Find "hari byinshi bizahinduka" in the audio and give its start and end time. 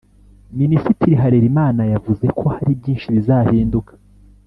2.55-3.91